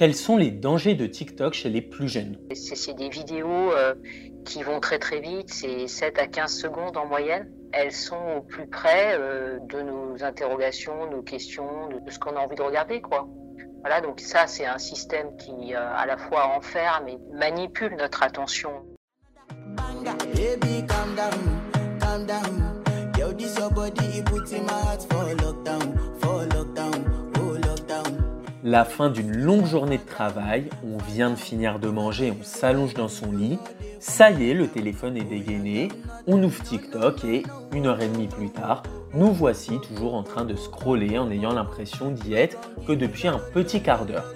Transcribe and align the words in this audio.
Quels 0.00 0.14
sont 0.14 0.38
les 0.38 0.50
dangers 0.50 0.94
de 0.94 1.04
TikTok 1.04 1.52
chez 1.52 1.68
les 1.68 1.82
plus 1.82 2.08
jeunes? 2.08 2.38
C'est 2.54 2.94
des 2.94 3.10
vidéos 3.10 3.70
euh, 3.74 3.94
qui 4.46 4.62
vont 4.62 4.80
très 4.80 4.98
très 4.98 5.20
vite, 5.20 5.52
c'est 5.52 5.88
7 5.88 6.18
à 6.18 6.26
15 6.26 6.50
secondes 6.50 6.96
en 6.96 7.04
moyenne. 7.04 7.52
Elles 7.74 7.92
sont 7.92 8.38
au 8.38 8.40
plus 8.40 8.66
près 8.66 9.14
euh, 9.18 9.58
de 9.68 9.82
nos 9.82 10.24
interrogations, 10.24 11.10
nos 11.10 11.20
questions, 11.20 11.90
de 11.90 12.10
ce 12.10 12.18
qu'on 12.18 12.34
a 12.36 12.40
envie 12.40 12.56
de 12.56 12.62
regarder, 12.62 13.02
quoi. 13.02 13.28
Voilà, 13.82 14.00
donc 14.00 14.20
ça, 14.20 14.46
c'est 14.46 14.64
un 14.64 14.78
système 14.78 15.36
qui, 15.36 15.74
euh, 15.74 15.94
à 15.94 16.06
la 16.06 16.16
fois 16.16 16.56
enferme 16.56 17.06
et 17.06 17.18
manipule 17.34 17.94
notre 17.98 18.22
attention. 18.22 18.70
La 28.70 28.84
fin 28.84 29.10
d'une 29.10 29.36
longue 29.36 29.66
journée 29.66 29.98
de 29.98 30.06
travail, 30.06 30.70
on 30.84 30.96
vient 31.12 31.30
de 31.30 31.34
finir 31.34 31.80
de 31.80 31.88
manger, 31.88 32.32
on 32.38 32.44
s'allonge 32.44 32.94
dans 32.94 33.08
son 33.08 33.32
lit, 33.32 33.58
ça 33.98 34.30
y 34.30 34.48
est, 34.48 34.54
le 34.54 34.68
téléphone 34.68 35.16
est 35.16 35.24
dégainé, 35.24 35.88
on 36.28 36.40
ouvre 36.40 36.62
TikTok 36.62 37.24
et 37.24 37.42
une 37.72 37.86
heure 37.86 38.00
et 38.00 38.06
demie 38.06 38.28
plus 38.28 38.48
tard, 38.48 38.84
nous 39.12 39.32
voici 39.32 39.80
toujours 39.80 40.14
en 40.14 40.22
train 40.22 40.44
de 40.44 40.54
scroller 40.54 41.18
en 41.18 41.32
ayant 41.32 41.52
l'impression 41.52 42.12
d'y 42.12 42.34
être 42.34 42.60
que 42.86 42.92
depuis 42.92 43.26
un 43.26 43.40
petit 43.52 43.82
quart 43.82 44.06
d'heure. 44.06 44.32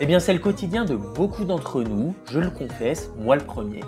Eh 0.00 0.06
bien 0.06 0.18
c'est 0.18 0.32
le 0.32 0.40
quotidien 0.40 0.84
de 0.84 0.96
beaucoup 0.96 1.44
d'entre 1.44 1.84
nous, 1.84 2.12
je 2.28 2.40
le 2.40 2.50
confesse, 2.50 3.12
moi 3.16 3.36
le 3.36 3.44
premier. 3.44 3.84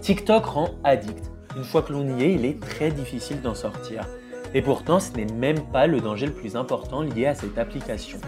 TikTok 0.00 0.44
rend 0.44 0.70
addict. 0.82 1.30
Une 1.56 1.62
fois 1.62 1.82
que 1.82 1.92
l'on 1.92 2.18
y 2.18 2.24
est, 2.24 2.34
il 2.34 2.44
est 2.44 2.58
très 2.58 2.90
difficile 2.90 3.40
d'en 3.42 3.54
sortir. 3.54 4.08
Et 4.54 4.62
pourtant, 4.62 4.98
ce 4.98 5.12
n'est 5.12 5.32
même 5.32 5.60
pas 5.70 5.86
le 5.86 6.00
danger 6.00 6.26
le 6.26 6.32
plus 6.32 6.56
important 6.56 7.02
lié 7.02 7.26
à 7.26 7.36
cette 7.36 7.58
application. 7.58 8.18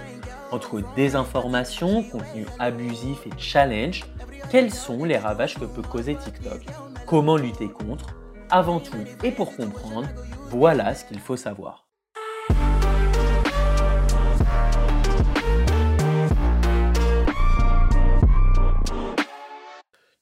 Entre 0.53 0.83
désinformation, 0.95 2.03
contenu 2.03 2.45
abusif 2.59 3.27
et 3.27 3.31
challenge, 3.39 4.05
quels 4.51 4.71
sont 4.71 5.03
les 5.03 5.17
ravages 5.17 5.55
que 5.55 5.65
peut 5.65 5.81
causer 5.81 6.15
TikTok? 6.15 6.61
Comment 7.07 7.39
lutter 7.39 7.71
contre? 7.71 8.15
Avant 8.51 8.79
tout 8.79 9.03
et 9.25 9.31
pour 9.31 9.57
comprendre, 9.57 10.09
voilà 10.51 10.95
ce 10.95 11.07
qu'il 11.07 11.21
faut 11.21 11.39
savoir. 11.39 11.89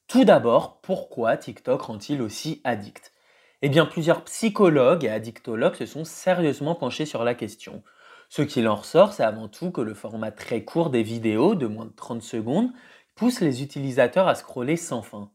Tout 0.07 0.23
d'abord, 0.23 0.79
pourquoi 0.79 1.35
TikTok 1.35 1.81
rend-il 1.81 2.21
aussi 2.21 2.61
addict? 2.63 3.11
Eh 3.61 3.67
bien, 3.67 3.85
plusieurs 3.85 4.23
psychologues 4.23 5.03
et 5.03 5.09
addictologues 5.09 5.75
se 5.75 5.85
sont 5.85 6.05
sérieusement 6.05 6.75
penchés 6.75 7.05
sur 7.05 7.25
la 7.25 7.35
question. 7.35 7.83
Ce 8.31 8.41
qu'il 8.41 8.67
en 8.67 8.75
ressort, 8.75 9.13
c'est 9.13 9.23
avant 9.23 9.47
tout 9.47 9.69
que 9.69 9.81
le 9.81 9.93
format 9.93 10.31
très 10.31 10.63
court 10.63 10.89
des 10.89 11.03
vidéos, 11.03 11.53
de 11.53 11.67
moins 11.67 11.85
de 11.85 11.93
30 11.95 12.23
secondes, 12.23 12.71
pousse 13.13 13.41
les 13.41 13.61
utilisateurs 13.61 14.27
à 14.27 14.33
scroller 14.33 14.77
sans 14.77 15.03
fin. 15.03 15.29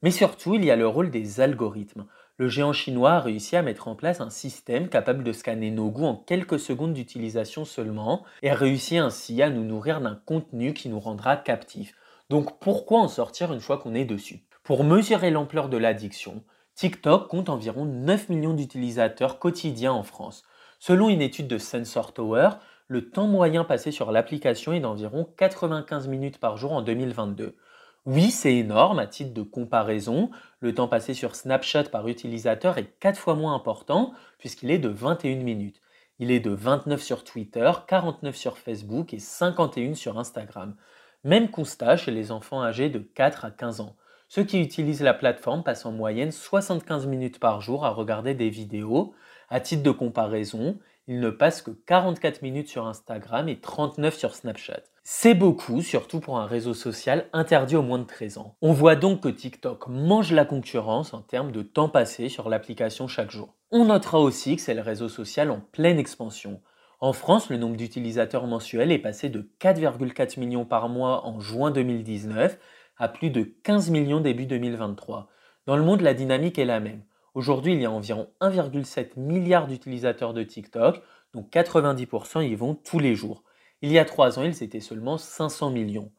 Mais 0.00 0.10
surtout, 0.10 0.54
il 0.54 0.64
y 0.64 0.70
a 0.70 0.76
le 0.76 0.88
rôle 0.88 1.10
des 1.10 1.40
algorithmes 1.40 2.06
le 2.38 2.48
géant 2.48 2.74
chinois 2.74 3.12
a 3.12 3.20
réussi 3.20 3.56
à 3.56 3.62
mettre 3.62 3.88
en 3.88 3.94
place 3.94 4.20
un 4.20 4.28
système 4.28 4.88
capable 4.88 5.24
de 5.24 5.32
scanner 5.32 5.70
nos 5.70 5.90
goûts 5.90 6.04
en 6.04 6.16
quelques 6.16 6.60
secondes 6.60 6.92
d'utilisation 6.92 7.64
seulement 7.64 8.24
et 8.42 8.50
a 8.50 8.54
réussi 8.54 8.98
ainsi 8.98 9.40
à 9.40 9.48
nous 9.48 9.64
nourrir 9.64 10.02
d'un 10.02 10.20
contenu 10.26 10.74
qui 10.74 10.90
nous 10.90 11.00
rendra 11.00 11.36
captifs. 11.36 11.94
Donc 12.28 12.58
pourquoi 12.58 13.00
en 13.00 13.08
sortir 13.08 13.54
une 13.54 13.60
fois 13.60 13.78
qu'on 13.78 13.94
est 13.94 14.04
dessus? 14.04 14.42
Pour 14.64 14.84
mesurer 14.84 15.30
l'ampleur 15.30 15.70
de 15.70 15.78
l'addiction, 15.78 16.42
TikTok 16.74 17.28
compte 17.28 17.48
environ 17.48 17.86
9 17.86 18.28
millions 18.28 18.52
d'utilisateurs 18.52 19.38
quotidiens 19.38 19.92
en 19.92 20.02
France. 20.02 20.42
Selon 20.78 21.08
une 21.08 21.22
étude 21.22 21.48
de 21.48 21.58
Sensor 21.58 22.12
Tower, 22.12 22.50
le 22.88 23.10
temps 23.10 23.26
moyen 23.26 23.64
passé 23.64 23.90
sur 23.90 24.12
l'application 24.12 24.72
est 24.72 24.80
d'environ 24.80 25.28
95 25.36 26.08
minutes 26.08 26.38
par 26.38 26.56
jour 26.56 26.72
en 26.72 26.82
2022. 26.82 27.56
Oui, 28.04 28.30
c'est 28.30 28.54
énorme. 28.54 29.00
À 29.00 29.06
titre 29.08 29.34
de 29.34 29.42
comparaison, 29.42 30.30
le 30.60 30.72
temps 30.72 30.86
passé 30.86 31.12
sur 31.12 31.34
Snapchat 31.34 31.84
par 31.84 32.06
utilisateur 32.06 32.78
est 32.78 32.98
4 33.00 33.18
fois 33.18 33.34
moins 33.34 33.54
important 33.54 34.12
puisqu'il 34.38 34.70
est 34.70 34.78
de 34.78 34.88
21 34.88 35.42
minutes. 35.42 35.82
Il 36.20 36.30
est 36.30 36.40
de 36.40 36.50
29 36.50 37.02
sur 37.02 37.24
Twitter, 37.24 37.70
49 37.88 38.36
sur 38.36 38.58
Facebook 38.58 39.12
et 39.12 39.18
51 39.18 39.94
sur 39.94 40.18
Instagram. 40.18 40.76
Même 41.24 41.50
constat 41.50 41.96
chez 41.96 42.12
les 42.12 42.30
enfants 42.30 42.62
âgés 42.62 42.88
de 42.88 43.00
4 43.00 43.44
à 43.44 43.50
15 43.50 43.80
ans. 43.80 43.96
Ceux 44.28 44.44
qui 44.44 44.60
utilisent 44.60 45.02
la 45.02 45.14
plateforme 45.14 45.64
passent 45.64 45.86
en 45.86 45.92
moyenne 45.92 46.32
75 46.32 47.06
minutes 47.06 47.40
par 47.40 47.60
jour 47.60 47.84
à 47.84 47.90
regarder 47.90 48.34
des 48.34 48.50
vidéos. 48.50 49.14
À 49.48 49.60
titre 49.60 49.82
de 49.82 49.90
comparaison, 49.90 50.78
ils 51.08 51.20
ne 51.20 51.30
passent 51.30 51.62
que 51.62 51.70
44 51.70 52.42
minutes 52.42 52.68
sur 52.68 52.86
Instagram 52.86 53.48
et 53.48 53.60
39 53.60 54.16
sur 54.16 54.34
Snapchat. 54.34 54.80
C'est 55.04 55.34
beaucoup, 55.34 55.82
surtout 55.82 56.18
pour 56.18 56.38
un 56.38 56.46
réseau 56.46 56.74
social 56.74 57.26
interdit 57.32 57.76
aux 57.76 57.82
moins 57.82 58.00
de 58.00 58.04
13 58.04 58.38
ans. 58.38 58.56
On 58.60 58.72
voit 58.72 58.96
donc 58.96 59.22
que 59.22 59.28
TikTok 59.28 59.86
mange 59.86 60.32
la 60.32 60.44
concurrence 60.44 61.14
en 61.14 61.22
termes 61.22 61.52
de 61.52 61.62
temps 61.62 61.88
passé 61.88 62.28
sur 62.28 62.48
l'application 62.48 63.06
chaque 63.06 63.30
jour. 63.30 63.54
On 63.70 63.84
notera 63.84 64.18
aussi 64.18 64.56
que 64.56 64.62
c'est 64.62 64.74
le 64.74 64.82
réseau 64.82 65.08
social 65.08 65.52
en 65.52 65.60
pleine 65.60 66.00
expansion. 66.00 66.60
En 66.98 67.12
France, 67.12 67.50
le 67.50 67.56
nombre 67.56 67.76
d'utilisateurs 67.76 68.48
mensuels 68.48 68.90
est 68.90 68.98
passé 68.98 69.28
de 69.28 69.48
4,4 69.60 70.40
millions 70.40 70.64
par 70.64 70.88
mois 70.88 71.24
en 71.24 71.38
juin 71.38 71.70
2019 71.70 72.58
à 72.98 73.08
plus 73.08 73.30
de 73.30 73.42
15 73.42 73.90
millions 73.90 74.20
début 74.20 74.46
2023. 74.46 75.28
Dans 75.66 75.76
le 75.76 75.84
monde, 75.84 76.00
la 76.00 76.14
dynamique 76.14 76.58
est 76.58 76.64
la 76.64 76.80
même. 76.80 77.02
Aujourd'hui, 77.36 77.74
il 77.74 77.82
y 77.82 77.84
a 77.84 77.90
environ 77.90 78.30
1,7 78.40 79.10
milliard 79.18 79.66
d'utilisateurs 79.66 80.32
de 80.32 80.42
TikTok, 80.42 81.02
donc 81.34 81.50
90% 81.52 82.42
y 82.48 82.54
vont 82.54 82.74
tous 82.74 82.98
les 82.98 83.14
jours. 83.14 83.44
Il 83.82 83.92
y 83.92 83.98
a 83.98 84.06
trois 84.06 84.38
ans, 84.38 84.44
ils 84.44 84.62
étaient 84.62 84.80
seulement 84.80 85.18
500 85.18 85.68
millions. 85.68 86.10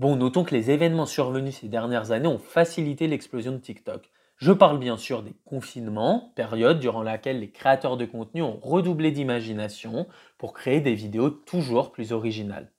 Bon, 0.00 0.16
notons 0.16 0.42
que 0.42 0.56
les 0.56 0.72
événements 0.72 1.06
survenus 1.06 1.58
ces 1.58 1.68
dernières 1.68 2.10
années 2.10 2.26
ont 2.26 2.40
facilité 2.40 3.06
l'explosion 3.06 3.52
de 3.52 3.58
TikTok. 3.58 4.10
Je 4.38 4.50
parle 4.50 4.80
bien 4.80 4.96
sûr 4.96 5.22
des 5.22 5.36
confinements, 5.44 6.32
période 6.34 6.80
durant 6.80 7.04
laquelle 7.04 7.38
les 7.38 7.52
créateurs 7.52 7.96
de 7.96 8.04
contenu 8.04 8.42
ont 8.42 8.58
redoublé 8.60 9.12
d'imagination 9.12 10.08
pour 10.36 10.52
créer 10.52 10.80
des 10.80 10.94
vidéos 10.96 11.30
toujours 11.30 11.92
plus 11.92 12.10
originales. 12.10 12.72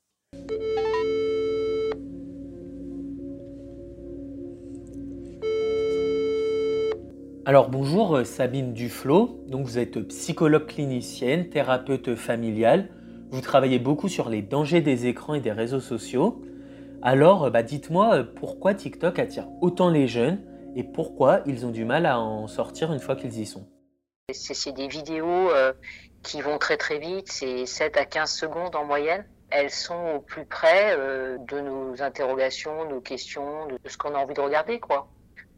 Alors 7.47 7.69
bonjour 7.69 8.17
euh, 8.17 8.23
Sabine 8.25 8.73
Duflo, 8.73 9.39
donc 9.47 9.65
vous 9.65 9.79
êtes 9.79 10.05
psychologue 10.09 10.65
clinicienne, 10.65 11.47
thérapeute 11.47 12.13
familiale, 12.17 12.89
vous 13.31 13.39
travaillez 13.39 13.79
beaucoup 13.79 14.09
sur 14.09 14.27
les 14.27 14.41
dangers 14.41 14.81
des 14.81 15.05
écrans 15.05 15.33
et 15.33 15.39
des 15.39 15.53
réseaux 15.53 15.79
sociaux. 15.79 16.41
Alors 17.01 17.45
euh, 17.45 17.49
bah, 17.49 17.63
dites-moi 17.63 18.15
euh, 18.15 18.23
pourquoi 18.25 18.73
TikTok 18.73 19.17
attire 19.17 19.47
autant 19.61 19.89
les 19.89 20.09
jeunes 20.09 20.41
et 20.75 20.83
pourquoi 20.83 21.39
ils 21.45 21.65
ont 21.65 21.71
du 21.71 21.85
mal 21.85 22.05
à 22.05 22.19
en 22.19 22.47
sortir 22.49 22.91
une 22.91 22.99
fois 22.99 23.15
qu'ils 23.15 23.39
y 23.39 23.45
sont? 23.45 23.65
C'est 24.33 24.73
des 24.73 24.89
vidéos 24.89 25.49
qui 26.23 26.41
vont 26.41 26.57
très 26.57 26.75
très 26.75 26.99
vite, 26.99 27.31
c'est 27.31 27.65
7 27.65 27.95
à 27.95 28.03
15 28.03 28.29
secondes 28.29 28.75
en 28.75 28.83
moyenne. 28.83 29.25
Elles 29.51 29.69
sont 29.69 30.17
au 30.17 30.19
plus 30.19 30.45
près 30.45 30.97
de 30.97 31.61
nos 31.61 32.01
interrogations, 32.01 32.89
nos 32.89 32.99
questions, 32.99 33.67
de 33.67 33.77
ce 33.85 33.97
qu'on 33.97 34.15
a 34.15 34.17
envie 34.17 34.33
de 34.33 34.41
regarder 34.41 34.81
quoi. 34.81 35.07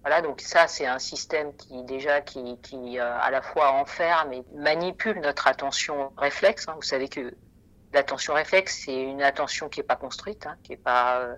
Voilà, 0.01 0.21
donc 0.21 0.39
ça, 0.39 0.67
c'est 0.67 0.85
un 0.85 0.99
système 0.99 1.53
qui 1.55 1.83
déjà 1.83 2.21
qui, 2.21 2.57
qui 2.61 2.99
euh, 2.99 3.19
à 3.19 3.31
la 3.31 3.41
fois 3.41 3.73
enferme 3.73 4.31
et 4.31 4.43
manipule 4.55 5.19
notre 5.19 5.47
attention 5.47 6.11
réflexe. 6.17 6.67
Hein. 6.67 6.75
Vous 6.77 6.83
savez 6.83 7.09
que 7.09 7.33
l'attention 7.91 8.33
réflexe, 8.33 8.83
c'est 8.85 9.01
une 9.01 9.21
attention 9.21 9.67
qui 9.67 9.81
n'est 9.81 9.85
pas 9.85 9.97
construite, 9.97 10.45
hein, 10.47 10.55
qui 10.63 10.71
n'est 10.71 10.77
pas 10.77 11.19
euh, 11.19 11.35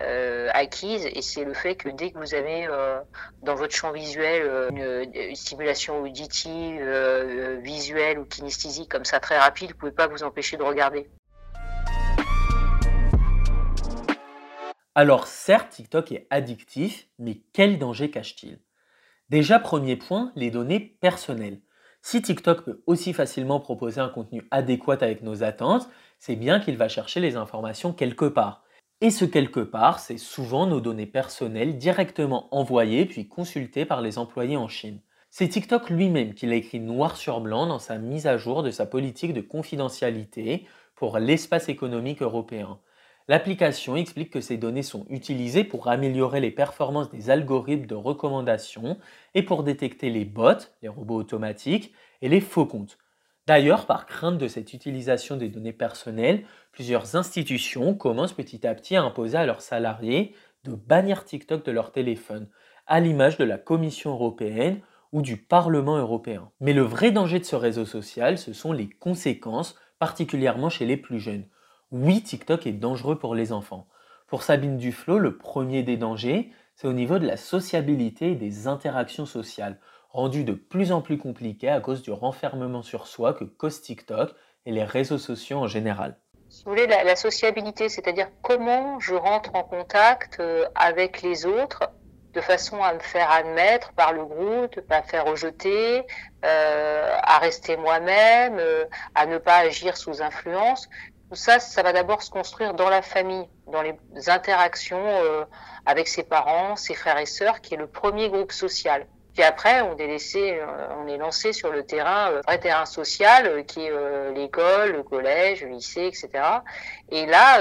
euh, 0.00 0.50
acquise, 0.52 1.06
et 1.06 1.22
c'est 1.22 1.44
le 1.44 1.54
fait 1.54 1.74
que 1.74 1.88
dès 1.88 2.12
que 2.12 2.18
vous 2.18 2.34
avez 2.34 2.68
dans 3.42 3.54
votre 3.56 3.74
champ 3.74 3.90
visuel 3.90 4.70
une, 4.70 5.34
stimulation 5.34 6.00
auditive, 6.02 6.82
visuelle 7.62 8.18
ou 8.20 8.26
kinesthésique 8.26 8.90
comme 8.90 9.04
ça 9.04 9.18
très 9.18 9.38
rapide, 9.38 9.72
vous 9.72 9.78
pouvez 9.78 9.92
pas 9.92 10.06
vous 10.06 10.22
empêcher 10.22 10.56
de 10.56 10.62
regarder. 10.62 11.08
Alors 14.96 15.26
certes, 15.26 15.70
TikTok 15.70 16.12
est 16.12 16.26
addictif, 16.30 17.08
mais 17.18 17.40
quel 17.52 17.78
danger 17.78 18.12
cache-t-il? 18.12 18.60
Déjà, 19.28 19.58
premier 19.58 19.96
point, 19.96 20.30
les 20.36 20.52
données 20.52 20.78
personnelles. 20.78 21.60
Si 22.00 22.22
TikTok 22.22 22.64
peut 22.64 22.82
aussi 22.86 23.12
facilement 23.12 23.58
proposer 23.58 24.00
un 24.00 24.08
contenu 24.08 24.46
adéquat 24.52 24.98
avec 25.00 25.22
nos 25.22 25.42
attentes, 25.42 25.88
c'est 26.20 26.36
bien 26.36 26.60
qu'il 26.60 26.76
va 26.76 26.88
chercher 26.88 27.18
les 27.18 27.34
informations 27.34 27.92
quelque 27.92 28.26
part. 28.26 28.62
Et 29.00 29.10
ce 29.10 29.24
quelque 29.24 29.60
part, 29.60 29.98
c'est 29.98 30.18
souvent 30.18 30.66
nos 30.66 30.80
données 30.80 31.06
personnelles 31.06 31.76
directement 31.76 32.54
envoyées 32.54 33.04
puis 33.04 33.26
consultées 33.26 33.86
par 33.86 34.00
les 34.00 34.16
employés 34.18 34.56
en 34.56 34.68
Chine. 34.68 35.00
C'est 35.28 35.48
TikTok 35.48 35.90
lui-même 35.90 36.34
qui 36.34 36.46
l'a 36.46 36.54
écrit 36.54 36.78
noir 36.78 37.16
sur 37.16 37.40
blanc 37.40 37.66
dans 37.66 37.80
sa 37.80 37.98
mise 37.98 38.28
à 38.28 38.38
jour 38.38 38.62
de 38.62 38.70
sa 38.70 38.86
politique 38.86 39.32
de 39.32 39.40
confidentialité 39.40 40.68
pour 40.94 41.18
l'espace 41.18 41.68
économique 41.68 42.22
européen. 42.22 42.78
L'application 43.26 43.96
explique 43.96 44.30
que 44.30 44.42
ces 44.42 44.58
données 44.58 44.82
sont 44.82 45.06
utilisées 45.08 45.64
pour 45.64 45.88
améliorer 45.88 46.40
les 46.40 46.50
performances 46.50 47.10
des 47.10 47.30
algorithmes 47.30 47.86
de 47.86 47.94
recommandation 47.94 48.98
et 49.34 49.42
pour 49.42 49.62
détecter 49.62 50.10
les 50.10 50.26
bots, 50.26 50.68
les 50.82 50.88
robots 50.88 51.16
automatiques, 51.16 51.94
et 52.20 52.28
les 52.28 52.40
faux 52.40 52.66
comptes. 52.66 52.98
D'ailleurs, 53.46 53.86
par 53.86 54.06
crainte 54.06 54.38
de 54.38 54.48
cette 54.48 54.72
utilisation 54.72 55.36
des 55.36 55.48
données 55.48 55.72
personnelles, 55.72 56.44
plusieurs 56.72 57.16
institutions 57.16 57.94
commencent 57.94 58.32
petit 58.32 58.66
à 58.66 58.74
petit 58.74 58.96
à 58.96 59.02
imposer 59.02 59.36
à 59.36 59.46
leurs 59.46 59.60
salariés 59.60 60.34
de 60.64 60.74
bannir 60.74 61.24
TikTok 61.24 61.64
de 61.64 61.72
leur 61.72 61.92
téléphone, 61.92 62.48
à 62.86 63.00
l'image 63.00 63.36
de 63.38 63.44
la 63.44 63.58
Commission 63.58 64.12
européenne 64.12 64.80
ou 65.12 65.22
du 65.22 65.36
Parlement 65.36 65.96
européen. 65.96 66.50
Mais 66.60 66.72
le 66.72 66.82
vrai 66.82 67.10
danger 67.10 67.38
de 67.38 67.44
ce 67.44 67.56
réseau 67.56 67.84
social, 67.84 68.38
ce 68.38 68.52
sont 68.52 68.72
les 68.72 68.88
conséquences, 68.88 69.76
particulièrement 69.98 70.70
chez 70.70 70.86
les 70.86 70.96
plus 70.96 71.20
jeunes. 71.20 71.46
Oui, 71.96 72.24
TikTok 72.24 72.66
est 72.66 72.72
dangereux 72.72 73.20
pour 73.20 73.36
les 73.36 73.52
enfants. 73.52 73.86
Pour 74.26 74.42
Sabine 74.42 74.78
Duflo, 74.78 75.20
le 75.20 75.38
premier 75.38 75.84
des 75.84 75.96
dangers, 75.96 76.50
c'est 76.74 76.88
au 76.88 76.92
niveau 76.92 77.20
de 77.20 77.26
la 77.26 77.36
sociabilité 77.36 78.32
et 78.32 78.34
des 78.34 78.66
interactions 78.66 79.26
sociales, 79.26 79.78
rendues 80.10 80.42
de 80.42 80.54
plus 80.54 80.90
en 80.90 81.02
plus 81.02 81.18
compliquées 81.18 81.68
à 81.68 81.78
cause 81.80 82.02
du 82.02 82.10
renfermement 82.10 82.82
sur 82.82 83.06
soi 83.06 83.32
que 83.32 83.44
cause 83.44 83.80
TikTok 83.80 84.34
et 84.66 84.72
les 84.72 84.82
réseaux 84.82 85.18
sociaux 85.18 85.58
en 85.58 85.68
général. 85.68 86.16
Si 86.48 86.64
vous 86.64 86.72
voulez, 86.72 86.88
la, 86.88 87.14
sociabilité, 87.14 87.88
c'est-à-dire 87.88 88.26
comment 88.42 88.98
je 88.98 89.14
rentre 89.14 89.54
en 89.54 89.62
contact 89.62 90.40
euh, 90.40 90.66
avec 90.74 91.22
les 91.22 91.46
autres 91.46 91.92
de 92.32 92.40
façon 92.40 92.82
à 92.82 92.92
me 92.92 92.98
faire 92.98 93.30
admettre 93.30 93.92
par 93.92 94.12
le 94.12 94.24
groupe, 94.24 94.74
de 94.74 94.80
pas 94.80 95.02
faire 95.02 95.24
rejeter, 95.24 96.04
euh, 96.44 97.16
à 97.22 97.38
rester 97.38 97.76
moi-même, 97.76 98.56
euh, 98.58 98.84
à 99.14 99.26
ne 99.26 99.38
pas 99.38 99.58
agir 99.58 99.96
sous 99.96 100.20
influence. 100.20 100.88
Tout 101.34 101.40
ça, 101.40 101.58
ça 101.58 101.82
va 101.82 101.92
d'abord 101.92 102.22
se 102.22 102.30
construire 102.30 102.74
dans 102.74 102.88
la 102.88 103.02
famille, 103.02 103.48
dans 103.66 103.82
les 103.82 103.98
interactions 104.28 105.04
euh, 105.04 105.44
avec 105.84 106.06
ses 106.06 106.22
parents, 106.22 106.76
ses 106.76 106.94
frères 106.94 107.18
et 107.18 107.26
sœurs, 107.26 107.60
qui 107.60 107.74
est 107.74 107.76
le 107.76 107.88
premier 107.88 108.28
groupe 108.30 108.52
social. 108.52 109.08
Puis 109.34 109.42
après, 109.42 109.80
on 109.82 109.96
est 109.96 110.06
laissé, 110.06 110.60
euh, 110.60 110.66
on 110.96 111.08
est 111.08 111.16
lancé 111.16 111.52
sur 111.52 111.72
le 111.72 111.84
terrain, 111.84 112.30
euh, 112.30 112.40
vrai 112.46 112.58
terrain 112.58 112.86
social, 112.86 113.48
euh, 113.48 113.62
qui 113.64 113.84
est 113.84 114.32
l'école, 114.32 114.92
le 114.92 115.02
collège, 115.02 115.64
le 115.64 115.70
lycée, 115.70 116.06
etc. 116.06 116.28
Et 117.10 117.26
là, 117.26 117.58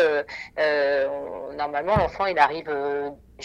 normalement, 1.58 1.98
l'enfant, 1.98 2.28
il 2.28 2.38
arrive 2.38 2.70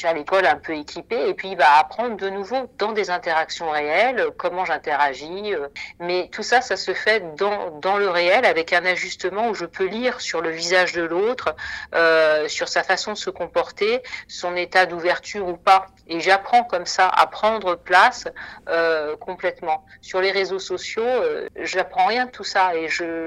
à 0.05 0.13
l'école 0.13 0.47
un 0.47 0.57
peu 0.57 0.75
équipé 0.75 1.29
et 1.29 1.35
puis 1.35 1.51
il 1.53 1.59
apprendre 1.63 2.17
de 2.17 2.29
nouveau 2.29 2.71
dans 2.79 2.93
des 2.93 3.11
interactions 3.11 3.71
réelles 3.71 4.31
comment 4.37 4.65
j'interagis. 4.65 5.55
Mais 6.01 6.29
tout 6.33 6.43
ça, 6.43 6.61
ça 6.61 6.77
se 6.77 6.95
fait 6.95 7.35
dans, 7.37 7.79
dans 7.81 7.97
le 7.97 8.09
réel 8.09 8.45
avec 8.45 8.73
un 8.73 8.85
ajustement 8.85 9.49
où 9.49 9.55
je 9.55 9.67
peux 9.67 9.87
lire 9.87 10.21
sur 10.21 10.41
le 10.41 10.51
visage 10.51 10.93
de 10.93 11.03
l'autre, 11.03 11.55
euh, 11.95 12.49
sur 12.49 12.69
sa 12.69 12.83
façon 12.83 13.13
de 13.13 13.19
se 13.19 13.31
comporter, 13.31 14.03
son 14.29 14.57
état 14.57 14.87
d'ouverture 14.87 15.47
ou 15.47 15.57
pas. 15.57 15.87
Et 16.09 16.21
j'apprends 16.21 16.65
comme 16.65 16.87
ça 16.87 17.09
à 17.09 17.27
prendre 17.27 17.75
place 17.75 18.29
euh, 18.69 19.17
complètement. 19.17 19.85
Sur 20.01 20.21
les 20.21 20.31
réseaux 20.31 20.59
sociaux, 20.59 21.03
euh, 21.05 21.49
j'apprends 21.57 22.07
rien 22.07 22.27
de 22.27 22.31
tout 22.31 22.45
ça 22.45 22.75
et 22.75 22.89
je, 22.89 23.27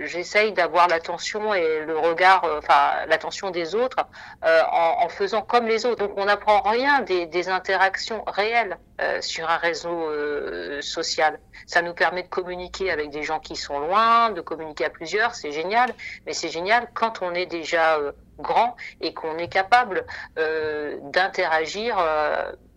j'essaye 0.00 0.52
d'avoir 0.52 0.88
l'attention 0.88 1.54
et 1.54 1.80
le 1.80 1.96
regard, 1.96 2.44
euh, 2.44 2.58
enfin 2.58 3.06
l'attention 3.06 3.50
des 3.50 3.74
autres 3.74 4.04
euh, 4.44 4.62
en, 4.70 5.04
en 5.04 5.08
faisant 5.08 5.42
comme 5.42 5.66
les 5.66 5.73
Donc 5.82 6.12
on 6.16 6.26
n'apprend 6.26 6.62
rien 6.62 7.00
des, 7.00 7.48
interactions 7.48 8.22
réelles 8.26 8.78
euh, 9.00 9.20
sur 9.20 9.48
un 9.48 9.56
réseau 9.56 9.90
euh, 9.90 10.80
social. 10.80 11.40
Ça 11.66 11.82
nous 11.82 11.94
permet 11.94 12.22
de 12.22 12.28
communiquer 12.28 12.90
avec 12.90 13.10
des 13.10 13.22
gens 13.22 13.40
qui 13.40 13.56
sont 13.56 13.78
loin, 13.80 14.30
de 14.30 14.40
communiquer 14.40 14.84
à 14.84 14.90
plusieurs, 14.90 15.34
c'est 15.34 15.52
génial. 15.52 15.92
Mais 16.26 16.32
c'est 16.32 16.48
génial 16.48 16.88
quand 16.94 17.22
on 17.22 17.34
est 17.34 17.46
déjà 17.46 17.98
euh, 17.98 18.12
grand 18.38 18.76
et 19.00 19.14
qu'on 19.14 19.36
est 19.38 19.48
capable 19.48 20.06
d'interagir 20.36 21.96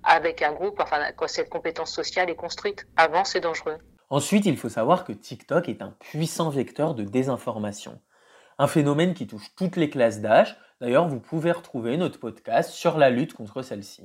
avec 0.03 0.43
un 0.43 0.51
groupe, 0.51 0.79
enfin 0.79 0.99
quand 1.15 1.27
cette 1.27 1.49
compétence 1.49 1.91
sociale 1.91 2.29
est 2.29 2.35
construite. 2.35 2.85
Avant, 2.95 3.23
c'est 3.23 3.39
dangereux. 3.39 3.77
Ensuite, 4.09 4.45
il 4.45 4.55
faut 4.55 4.69
savoir 4.69 5.03
que 5.03 5.11
TikTok 5.11 5.67
est 5.67 5.81
un 5.81 5.93
puissant 5.99 6.49
vecteur 6.49 6.93
de 6.93 7.03
désinformation. 7.03 7.99
Un 8.57 8.67
phénomène 8.67 9.13
qui 9.13 9.27
touche 9.27 9.53
toutes 9.55 9.75
les 9.75 9.89
classes 9.89 10.21
d'âge, 10.21 10.57
D'ailleurs, 10.79 11.07
vous 11.07 11.19
pouvez 11.19 11.51
retrouver 11.51 11.97
notre 11.97 12.19
podcast 12.19 12.71
sur 12.71 12.99
la 12.99 13.09
lutte 13.09 13.33
contre 13.33 13.63
celle-ci. 13.63 14.03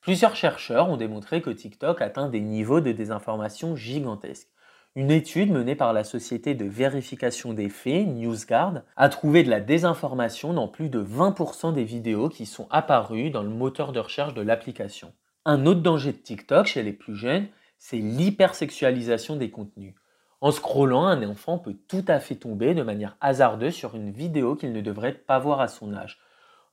Plusieurs 0.00 0.36
chercheurs 0.36 0.88
ont 0.88 0.96
démontré 0.96 1.42
que 1.42 1.50
TikTok 1.50 2.00
atteint 2.00 2.30
des 2.30 2.40
niveaux 2.40 2.80
de 2.80 2.92
désinformation 2.92 3.76
gigantesques. 3.76 4.48
Une 4.94 5.10
étude 5.10 5.52
menée 5.52 5.74
par 5.74 5.92
la 5.92 6.04
société 6.04 6.54
de 6.54 6.64
vérification 6.64 7.52
des 7.52 7.68
faits, 7.68 8.06
NewsGuard, 8.06 8.82
a 8.96 9.08
trouvé 9.10 9.42
de 9.42 9.50
la 9.50 9.60
désinformation 9.60 10.54
dans 10.54 10.66
plus 10.66 10.88
de 10.88 11.02
20% 11.02 11.74
des 11.74 11.84
vidéos 11.84 12.30
qui 12.30 12.46
sont 12.46 12.68
apparues 12.70 13.30
dans 13.30 13.42
le 13.42 13.50
moteur 13.50 13.92
de 13.92 14.00
recherche 14.00 14.32
de 14.32 14.40
l'application. 14.40 15.12
Un 15.44 15.66
autre 15.66 15.82
danger 15.82 16.12
de 16.12 16.18
TikTok 16.18 16.66
chez 16.66 16.82
les 16.82 16.94
plus 16.94 17.16
jeunes, 17.16 17.48
c'est 17.76 17.98
l'hypersexualisation 17.98 19.36
des 19.36 19.50
contenus. 19.50 19.94
En 20.40 20.52
scrollant, 20.52 21.06
un 21.06 21.28
enfant 21.28 21.58
peut 21.58 21.76
tout 21.88 22.04
à 22.06 22.20
fait 22.20 22.36
tomber 22.36 22.74
de 22.74 22.82
manière 22.82 23.16
hasardeuse 23.20 23.74
sur 23.74 23.96
une 23.96 24.12
vidéo 24.12 24.54
qu'il 24.54 24.72
ne 24.72 24.80
devrait 24.80 25.14
pas 25.14 25.40
voir 25.40 25.60
à 25.60 25.66
son 25.66 25.94
âge. 25.94 26.18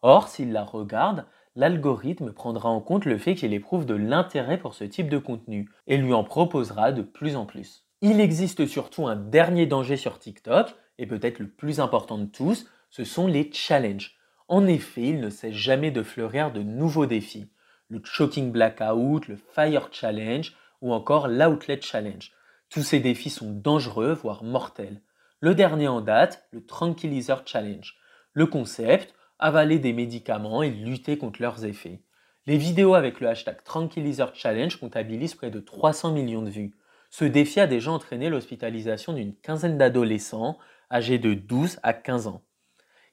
Or, 0.04 0.28
s'il 0.28 0.52
la 0.52 0.64
regarde, 0.64 1.26
l'algorithme 1.56 2.32
prendra 2.32 2.70
en 2.70 2.80
compte 2.80 3.06
le 3.06 3.18
fait 3.18 3.34
qu'il 3.34 3.54
éprouve 3.54 3.88
de 3.88 3.96
l'intérêt 3.96 4.60
pour 4.60 4.76
ce 4.76 4.84
type 4.84 5.10
de 5.10 5.18
contenu 5.18 5.70
et 5.88 5.98
lui 5.98 6.14
en 6.14 6.24
proposera 6.24 6.92
de 6.92 7.02
plus 7.02 7.36
en 7.36 7.46
plus. 7.46 7.86
Il 8.02 8.20
existe 8.20 8.68
surtout 8.68 9.08
un 9.08 9.16
dernier 9.16 9.66
danger 9.66 9.98
sur 9.98 10.20
TikTok, 10.20 10.76
et 11.00 11.08
peut-être 11.08 11.40
le 11.40 11.50
plus 11.50 11.80
important 11.80 12.20
de 12.20 12.26
tous, 12.26 12.68
ce 12.92 13.04
sont 13.04 13.26
les 13.26 13.50
challenges. 13.52 14.16
En 14.48 14.68
effet, 14.68 15.02
il 15.02 15.20
ne 15.20 15.30
cesse 15.30 15.56
jamais 15.56 15.90
de 15.90 16.04
fleurir 16.04 16.52
de 16.52 16.62
nouveaux 16.62 17.08
défis. 17.08 17.50
Le 17.90 18.00
Choking 18.04 18.52
Blackout, 18.52 19.28
le 19.28 19.36
Fire 19.36 19.90
Challenge 19.92 20.54
ou 20.82 20.94
encore 20.94 21.28
l'Outlet 21.28 21.82
Challenge. 21.82 22.32
Tous 22.76 22.84
ces 22.84 23.00
défis 23.00 23.30
sont 23.30 23.54
dangereux, 23.54 24.12
voire 24.12 24.44
mortels. 24.44 25.02
Le 25.40 25.56
dernier 25.56 25.88
en 25.88 26.02
date, 26.02 26.46
le 26.52 26.66
Tranquilizer 26.66 27.42
Challenge. 27.46 27.96
Le 28.34 28.48
concept, 28.48 29.16
avaler 29.40 29.80
des 29.80 29.94
médicaments 29.94 30.62
et 30.62 30.72
lutter 30.72 31.18
contre 31.18 31.42
leurs 31.42 31.64
effets. 31.64 32.02
Les 32.48 32.58
vidéos 32.58 32.94
avec 32.94 33.22
le 33.22 33.30
hashtag 33.30 33.64
Tranquilizer 33.64 34.36
Challenge 34.36 34.78
comptabilisent 34.78 35.36
près 35.36 35.52
de 35.52 35.62
300 35.62 36.12
millions 36.12 36.42
de 36.42 36.50
vues. 36.50 36.76
Ce 37.12 37.24
défi 37.24 37.62
a 37.62 37.68
déjà 37.68 37.92
entraîné 37.92 38.28
l'hospitalisation 38.28 39.14
d'une 39.14 39.38
quinzaine 39.38 39.78
d'adolescents 39.78 40.58
âgés 40.92 41.18
de 41.18 41.34
12 41.34 41.80
à 41.82 41.94
15 41.94 42.28
ans. 42.28 42.44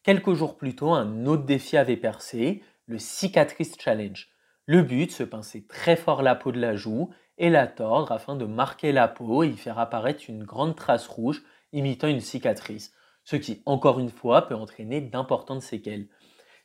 Quelques 0.02 0.34
jours 0.34 0.56
plus 0.56 0.74
tôt, 0.74 0.92
un 0.92 1.24
autre 1.26 1.44
défi 1.44 1.76
avait 1.76 1.96
percé, 1.96 2.64
le 2.86 2.98
Cicatrice 2.98 3.76
Challenge. 3.78 4.28
Le 4.66 4.82
but, 4.82 5.10
se 5.10 5.24
pincer 5.24 5.66
très 5.66 5.96
fort 5.96 6.22
la 6.22 6.36
peau 6.36 6.52
de 6.52 6.60
la 6.60 6.76
joue 6.76 7.10
et 7.36 7.50
la 7.50 7.66
tordre 7.66 8.12
afin 8.12 8.36
de 8.36 8.44
marquer 8.44 8.92
la 8.92 9.08
peau 9.08 9.42
et 9.42 9.48
y 9.48 9.56
faire 9.56 9.78
apparaître 9.78 10.24
une 10.28 10.44
grande 10.44 10.76
trace 10.76 11.08
rouge 11.08 11.42
imitant 11.72 12.06
une 12.06 12.20
cicatrice, 12.20 12.92
ce 13.24 13.36
qui, 13.36 13.62
encore 13.66 13.98
une 13.98 14.10
fois, 14.10 14.46
peut 14.46 14.54
entraîner 14.54 15.00
d'importantes 15.00 15.62
séquelles. 15.62 16.08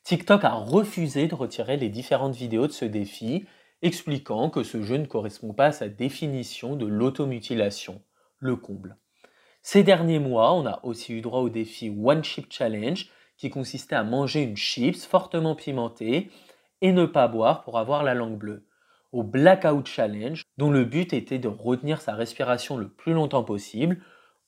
TikTok 0.03 0.43
a 0.43 0.53
refusé 0.53 1.27
de 1.27 1.35
retirer 1.35 1.77
les 1.77 1.89
différentes 1.89 2.35
vidéos 2.35 2.67
de 2.67 2.71
ce 2.71 2.85
défi, 2.85 3.45
expliquant 3.81 4.49
que 4.49 4.63
ce 4.63 4.83
jeu 4.83 4.97
ne 4.97 5.05
correspond 5.05 5.53
pas 5.53 5.67
à 5.67 5.71
sa 5.71 5.89
définition 5.89 6.75
de 6.75 6.85
l'automutilation, 6.85 8.01
le 8.37 8.55
comble. 8.55 8.97
Ces 9.63 9.83
derniers 9.83 10.19
mois, 10.19 10.53
on 10.53 10.65
a 10.65 10.79
aussi 10.83 11.13
eu 11.13 11.21
droit 11.21 11.41
au 11.41 11.49
défi 11.49 11.89
One 11.89 12.23
Chip 12.23 12.47
Challenge, 12.51 13.09
qui 13.37 13.49
consistait 13.49 13.95
à 13.95 14.03
manger 14.03 14.43
une 14.43 14.57
chips 14.57 15.05
fortement 15.05 15.55
pimentée 15.55 16.31
et 16.81 16.91
ne 16.91 17.05
pas 17.05 17.27
boire 17.27 17.63
pour 17.63 17.77
avoir 17.77 18.03
la 18.03 18.13
langue 18.13 18.37
bleue 18.37 18.67
au 19.11 19.23
Blackout 19.23 19.87
Challenge, 19.87 20.43
dont 20.57 20.69
le 20.69 20.83
but 20.83 21.13
était 21.13 21.39
de 21.39 21.47
retenir 21.47 22.01
sa 22.01 22.13
respiration 22.13 22.77
le 22.77 22.89
plus 22.89 23.13
longtemps 23.13 23.43
possible, 23.43 23.97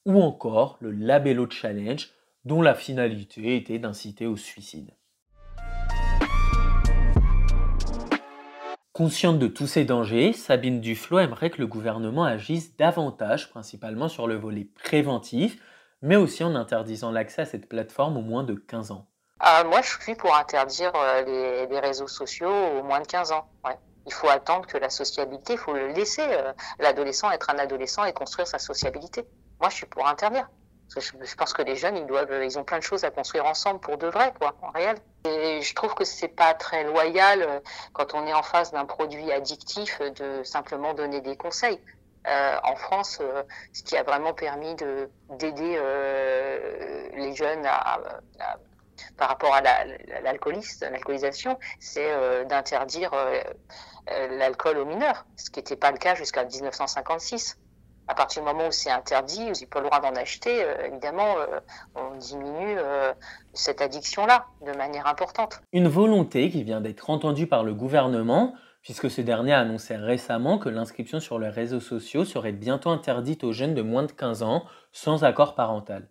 ou 0.06 0.22
encore 0.22 0.78
le 0.82 0.92
Labello 0.92 1.50
Challenge, 1.50 2.10
dont 2.46 2.62
la 2.62 2.76
finalité 2.76 3.56
était 3.56 3.80
d'inciter 3.80 4.28
au 4.28 4.36
suicide. 4.36 4.92
Consciente 8.94 9.40
de 9.40 9.48
tous 9.48 9.68
ces 9.68 9.86
dangers, 9.86 10.34
Sabine 10.34 10.82
Duflo 10.82 11.20
aimerait 11.20 11.52
que 11.52 11.62
le 11.62 11.68
gouvernement 11.68 12.26
agisse 12.26 12.76
davantage, 12.76 13.50
principalement 13.50 14.10
sur 14.10 14.28
le 14.28 14.36
volet 14.36 14.66
préventif, 14.66 15.58
mais 16.02 16.18
aussi 16.18 16.44
en 16.44 16.56
interdisant 16.56 17.12
l'accès 17.12 17.44
à 17.44 17.46
cette 17.46 17.70
plateforme 17.70 18.18
aux 18.18 18.22
moins 18.22 18.44
de 18.44 18.56
15 18.56 18.92
ans. 18.92 19.08
Ah, 19.42 19.64
moi, 19.64 19.82
je 19.82 19.98
suis 20.02 20.16
pour 20.16 20.36
interdire 20.36 20.92
euh, 20.96 21.66
les, 21.68 21.80
réseaux 21.80 22.10
sociaux 22.10 22.52
aux 22.52 22.84
moins 22.84 23.00
de 23.00 23.08
15 23.08 23.32
ans. 23.32 23.50
Il 24.06 24.14
faut 24.14 24.28
attendre 24.28 24.68
que 24.68 24.78
la 24.78 24.90
sociabilité, 24.90 25.54
il 25.54 25.60
faut 25.60 25.74
le 25.74 25.88
laisser 25.90 26.24
euh, 26.24 26.52
l'adolescent 26.80 27.32
être 27.32 27.50
un 27.50 27.58
adolescent 27.58 28.04
et 28.04 28.12
construire 28.12 28.48
sa 28.48 28.60
sociabilité. 28.60 29.26
Moi, 29.62 29.70
je 29.70 29.76
suis 29.76 29.86
pour 29.86 30.08
interdire. 30.08 30.50
je, 30.90 31.36
pense 31.36 31.54
que 31.54 31.62
les 31.62 31.78
jeunes, 31.78 31.96
ils 31.96 32.06
doivent, 32.06 32.44
ils 32.44 32.60
ont 32.60 32.66
plein 32.66 32.80
de 32.80 32.84
choses 32.84 33.06
à 33.06 33.12
construire 33.12 33.46
ensemble 33.46 33.80
pour 33.80 33.98
de 33.98 34.08
vrai, 34.08 34.34
quoi, 34.40 34.56
en 34.62 34.72
réel. 34.72 34.98
Et 35.26 35.62
je 35.62 35.74
trouve 35.74 35.94
que 35.94 36.04
c'est 36.04 36.28
pas 36.28 36.54
très 36.54 36.84
loyal 36.84 37.42
euh, 37.42 37.60
quand 37.94 38.14
on 38.16 38.26
est 38.28 38.34
en 38.34 38.44
face 38.44 38.72
d'un 38.72 38.86
produit 38.86 39.32
addictif 39.32 40.02
de 40.02 40.44
simplement 40.44 40.94
donner 40.94 41.22
des 41.22 41.38
conseils. 41.38 41.80
Euh, 42.28 42.58
en 42.64 42.76
France, 42.76 43.22
ce 43.72 43.84
qui 43.84 43.96
a 43.96 44.04
vraiment 44.04 44.34
permis 44.34 44.76
de 44.76 45.10
d'aider 45.30 45.80
les 47.14 47.34
jeunes 47.34 47.66
à, 47.66 48.02
par 49.18 49.30
rapport 49.30 49.54
à 49.54 49.62
l'alcoolisation, 49.62 51.58
c'est 51.80 52.46
d'interdire 52.46 53.12
euh, 53.14 53.42
l'alcool 54.38 54.78
aux 54.78 54.86
mineurs, 54.86 55.26
ce 55.36 55.50
qui 55.50 55.60
n'était 55.60 55.76
pas 55.76 55.92
le 55.92 55.98
cas 55.98 56.16
jusqu'à 56.16 56.44
1956. 56.44 57.58
À 58.08 58.16
partir 58.16 58.42
du 58.42 58.48
moment 58.48 58.68
où 58.68 58.72
c'est 58.72 58.90
interdit, 58.90 59.52
où 59.52 59.54
ils 59.60 59.68
pas 59.68 59.82
le 59.82 59.86
droit 59.86 60.00
d'en 60.00 60.16
acheter, 60.16 60.66
évidemment, 60.84 61.36
on 61.94 62.16
diminue 62.16 62.76
cette 63.54 63.82
addiction-là 63.82 64.48
de 64.66 64.72
manière 64.72 65.06
importante. 65.06 65.62
Une 65.74 65.88
volonté 65.88 66.50
qui 66.50 66.64
vient 66.64 66.82
d'être 66.82 67.12
entendue 67.12 67.46
par 67.46 67.64
le 67.64 67.76
gouvernement, 67.76 68.56
puisque 68.82 69.12
ce 69.12 69.22
dernier 69.22 69.54
a 69.54 69.60
annoncé 69.60 69.96
récemment 69.96 70.58
que 70.58 70.70
l'inscription 70.70 71.20
sur 71.20 71.40
les 71.40 71.50
réseaux 71.50 71.80
sociaux 71.80 72.26
serait 72.26 72.52
bientôt 72.52 72.90
interdite 72.90 73.44
aux 73.44 73.54
jeunes 73.54 73.76
de 73.76 73.82
moins 73.82 74.04
de 74.04 74.12
15 74.12 74.44
ans 74.44 74.64
sans 74.92 75.24
accord 75.24 75.56
parental. 75.56 76.08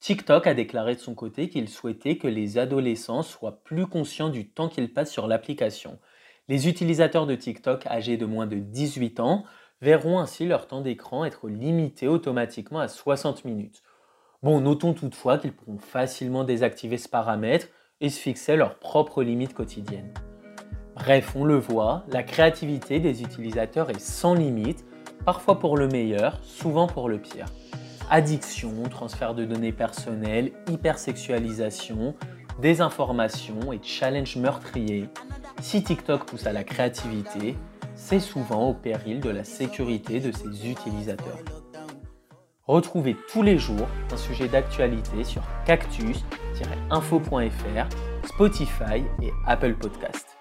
TikTok 0.00 0.46
a 0.46 0.54
déclaré 0.54 0.94
de 0.94 1.00
son 1.00 1.14
côté 1.14 1.48
qu'il 1.48 1.68
souhaitait 1.68 2.18
que 2.18 2.28
les 2.28 2.56
adolescents 2.56 3.22
soient 3.22 3.60
plus 3.64 3.86
conscients 3.86 4.28
du 4.28 4.48
temps 4.48 4.68
qu'ils 4.68 4.92
passent 4.92 5.10
sur 5.10 5.26
l'application. 5.26 5.98
Les 6.48 6.68
utilisateurs 6.68 7.26
de 7.26 7.34
TikTok 7.34 7.86
âgés 7.86 8.16
de 8.16 8.24
moins 8.24 8.46
de 8.46 8.56
18 8.56 9.18
ans 9.20 9.44
verront 9.80 10.18
ainsi 10.18 10.46
leur 10.46 10.68
temps 10.68 10.80
d'écran 10.80 11.24
être 11.24 11.48
limité 11.48 12.06
automatiquement 12.06 12.78
à 12.78 12.88
60 12.88 13.44
minutes. 13.44 13.82
Bon, 14.42 14.60
notons 14.60 14.94
toutefois 14.94 15.36
qu'ils 15.36 15.52
pourront 15.52 15.78
facilement 15.78 16.44
désactiver 16.44 16.96
ce 16.96 17.08
paramètre 17.08 17.66
et 18.00 18.08
se 18.08 18.20
fixer 18.20 18.56
leurs 18.56 18.78
propres 18.78 19.24
limites 19.24 19.54
quotidiennes. 19.54 20.14
Bref, 20.94 21.34
on 21.34 21.44
le 21.44 21.56
voit, 21.56 22.04
la 22.08 22.22
créativité 22.22 23.00
des 23.00 23.22
utilisateurs 23.22 23.90
est 23.90 24.00
sans 24.00 24.34
limite, 24.34 24.84
parfois 25.24 25.58
pour 25.58 25.76
le 25.76 25.88
meilleur, 25.88 26.38
souvent 26.44 26.86
pour 26.86 27.08
le 27.08 27.18
pire. 27.18 27.46
Addiction, 28.10 28.72
transfert 28.90 29.34
de 29.34 29.44
données 29.44 29.72
personnelles, 29.72 30.52
hypersexualisation, 30.70 32.14
désinformation 32.58 33.70
et 33.72 33.80
challenge 33.82 34.36
meurtrier. 34.36 35.10
Si 35.60 35.82
TikTok 35.82 36.24
pousse 36.24 36.46
à 36.46 36.52
la 36.52 36.64
créativité, 36.64 37.54
c'est 37.94 38.20
souvent 38.20 38.70
au 38.70 38.74
péril 38.74 39.20
de 39.20 39.28
la 39.28 39.44
sécurité 39.44 40.20
de 40.20 40.32
ses 40.32 40.70
utilisateurs. 40.70 41.36
Retrouvez 42.66 43.14
tous 43.30 43.42
les 43.42 43.58
jours 43.58 43.86
un 44.12 44.16
sujet 44.16 44.48
d'actualité 44.48 45.24
sur 45.24 45.42
cactus-info.fr, 45.66 48.26
Spotify 48.26 49.04
et 49.22 49.30
Apple 49.46 49.74
Podcasts. 49.74 50.37